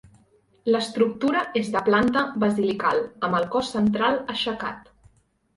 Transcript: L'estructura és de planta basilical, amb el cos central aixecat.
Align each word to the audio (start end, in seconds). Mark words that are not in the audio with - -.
L'estructura 0.75 1.43
és 1.61 1.69
de 1.75 1.83
planta 1.89 2.23
basilical, 2.45 3.05
amb 3.29 3.39
el 3.41 3.47
cos 3.57 3.73
central 3.77 4.19
aixecat. 4.37 4.91